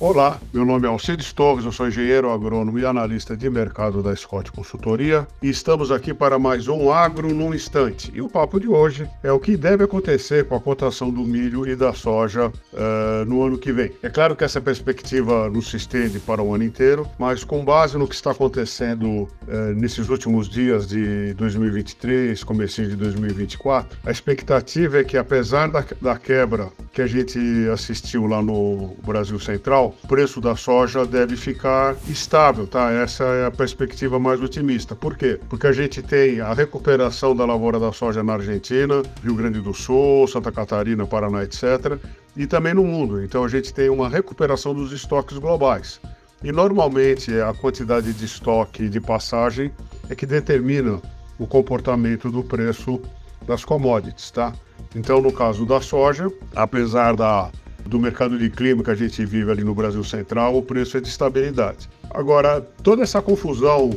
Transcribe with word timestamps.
Olá, 0.00 0.40
meu 0.54 0.64
nome 0.64 0.86
é 0.86 0.88
Alcides 0.88 1.32
Torres, 1.32 1.64
eu 1.64 1.72
sou 1.72 1.88
engenheiro 1.88 2.30
agrônomo 2.30 2.78
e 2.78 2.86
analista 2.86 3.36
de 3.36 3.50
mercado 3.50 4.00
da 4.00 4.14
Scott 4.14 4.52
Consultoria 4.52 5.26
e 5.42 5.50
estamos 5.50 5.90
aqui 5.90 6.14
para 6.14 6.38
mais 6.38 6.68
um 6.68 6.92
Agro 6.92 7.34
no 7.34 7.52
Instante. 7.52 8.12
E 8.14 8.22
o 8.22 8.28
papo 8.28 8.60
de 8.60 8.68
hoje 8.68 9.10
é 9.24 9.32
o 9.32 9.40
que 9.40 9.56
deve 9.56 9.82
acontecer 9.82 10.46
com 10.46 10.54
a 10.54 10.60
cotação 10.60 11.10
do 11.10 11.22
milho 11.22 11.66
e 11.66 11.74
da 11.74 11.92
soja 11.92 12.46
uh, 12.46 13.24
no 13.26 13.42
ano 13.42 13.58
que 13.58 13.72
vem. 13.72 13.90
É 14.00 14.08
claro 14.08 14.36
que 14.36 14.44
essa 14.44 14.60
perspectiva 14.60 15.50
não 15.50 15.60
se 15.60 15.76
estende 15.76 16.20
para 16.20 16.40
o 16.40 16.54
ano 16.54 16.62
inteiro, 16.62 17.04
mas 17.18 17.42
com 17.42 17.64
base 17.64 17.98
no 17.98 18.06
que 18.06 18.14
está 18.14 18.30
acontecendo 18.30 19.08
uh, 19.08 19.28
nesses 19.74 20.08
últimos 20.08 20.48
dias 20.48 20.86
de 20.86 21.34
2023, 21.34 22.44
comecinho 22.44 22.90
de 22.90 22.94
2024, 22.94 23.98
a 24.06 24.12
expectativa 24.12 25.00
é 25.00 25.02
que 25.02 25.18
apesar 25.18 25.68
da, 25.68 25.84
da 26.00 26.16
quebra 26.16 26.70
que 26.92 27.02
a 27.02 27.06
gente 27.08 27.36
assistiu 27.72 28.26
lá 28.28 28.40
no 28.40 28.96
Brasil 29.04 29.40
Central, 29.40 29.87
o 29.88 30.06
preço 30.06 30.40
da 30.40 30.54
soja 30.56 31.06
deve 31.06 31.36
ficar 31.36 31.96
estável, 32.08 32.66
tá? 32.66 32.90
Essa 32.90 33.24
é 33.24 33.46
a 33.46 33.50
perspectiva 33.50 34.18
mais 34.18 34.40
otimista. 34.42 34.94
Por 34.94 35.16
quê? 35.16 35.40
Porque 35.48 35.66
a 35.66 35.72
gente 35.72 36.02
tem 36.02 36.40
a 36.40 36.52
recuperação 36.52 37.34
da 37.34 37.44
lavoura 37.44 37.78
da 37.78 37.92
soja 37.92 38.22
na 38.22 38.34
Argentina, 38.34 39.02
Rio 39.22 39.34
Grande 39.34 39.60
do 39.60 39.72
Sul, 39.72 40.26
Santa 40.28 40.52
Catarina, 40.52 41.06
Paraná, 41.06 41.42
etc. 41.42 41.98
E 42.36 42.46
também 42.46 42.74
no 42.74 42.84
mundo. 42.84 43.22
Então 43.22 43.44
a 43.44 43.48
gente 43.48 43.72
tem 43.72 43.88
uma 43.88 44.08
recuperação 44.08 44.74
dos 44.74 44.92
estoques 44.92 45.38
globais. 45.38 46.00
E 46.42 46.52
normalmente 46.52 47.32
a 47.40 47.52
quantidade 47.52 48.12
de 48.12 48.24
estoque 48.24 48.88
de 48.88 49.00
passagem 49.00 49.72
é 50.08 50.14
que 50.14 50.26
determina 50.26 51.00
o 51.38 51.46
comportamento 51.46 52.30
do 52.30 52.42
preço 52.42 53.00
das 53.46 53.64
commodities, 53.64 54.30
tá? 54.30 54.52
Então, 54.94 55.20
no 55.20 55.32
caso 55.32 55.66
da 55.66 55.80
soja, 55.80 56.30
apesar 56.54 57.14
da, 57.14 57.50
do 57.88 57.98
mercado 57.98 58.38
de 58.38 58.50
clima 58.50 58.84
que 58.84 58.90
a 58.90 58.94
gente 58.94 59.24
vive 59.24 59.50
ali 59.50 59.64
no 59.64 59.74
Brasil 59.74 60.04
Central, 60.04 60.54
o 60.56 60.62
preço 60.62 60.98
é 60.98 61.00
de 61.00 61.08
estabilidade. 61.08 61.88
Agora, 62.10 62.60
toda 62.82 63.02
essa 63.02 63.22
confusão 63.22 63.90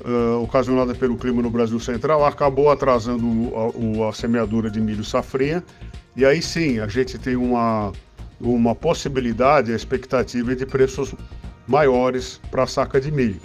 uh, 0.00 0.42
ocasionada 0.42 0.94
pelo 0.94 1.14
clima 1.16 1.42
no 1.42 1.50
Brasil 1.50 1.78
Central 1.78 2.24
acabou 2.24 2.70
atrasando 2.70 3.52
a, 3.54 4.08
a 4.08 4.12
semeadura 4.14 4.70
de 4.70 4.80
milho 4.80 5.04
safrinha, 5.04 5.62
e 6.16 6.24
aí 6.24 6.40
sim 6.40 6.80
a 6.80 6.88
gente 6.88 7.18
tem 7.18 7.36
uma, 7.36 7.92
uma 8.40 8.74
possibilidade, 8.74 9.72
a 9.72 9.76
expectativa 9.76 10.56
de 10.56 10.64
preços 10.64 11.14
maiores 11.66 12.40
para 12.50 12.62
a 12.62 12.66
saca 12.66 12.98
de 12.98 13.12
milho. 13.12 13.40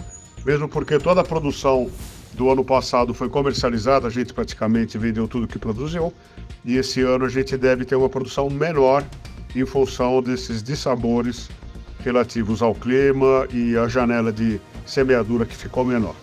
Mesmo 0.46 0.66
porque 0.66 0.98
toda 0.98 1.20
a 1.20 1.24
produção 1.24 1.90
do 2.32 2.50
ano 2.50 2.64
passado 2.64 3.12
foi 3.12 3.28
comercializada, 3.28 4.06
a 4.06 4.10
gente 4.10 4.32
praticamente 4.32 4.96
vendeu 4.96 5.28
tudo 5.28 5.46
que 5.46 5.58
produziu, 5.58 6.10
e 6.64 6.76
esse 6.78 7.02
ano 7.02 7.26
a 7.26 7.28
gente 7.28 7.54
deve 7.58 7.84
ter 7.84 7.96
uma 7.96 8.08
produção 8.08 8.48
menor 8.48 9.04
em 9.54 9.64
função 9.64 10.22
desses 10.22 10.62
dissabores 10.62 11.48
relativos 12.00 12.60
ao 12.62 12.74
clima 12.74 13.46
e 13.50 13.76
a 13.76 13.88
janela 13.88 14.32
de 14.32 14.60
semeadura 14.84 15.46
que 15.46 15.56
ficou 15.56 15.84
menor. 15.84 16.14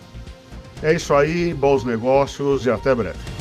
É 0.84 0.94
isso 0.94 1.14
aí, 1.14 1.54
bons 1.54 1.84
negócios 1.84 2.66
e 2.66 2.72
até 2.72 2.94
breve. 2.94 3.41